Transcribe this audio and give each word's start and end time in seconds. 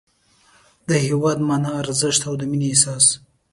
د 0.87 0.89
هېواد 1.05 1.37
مانا، 1.47 1.71
ارزښت 1.83 2.21
او 2.27 2.33
د 2.39 2.41
مینې 2.51 2.67
احساس 2.71 3.05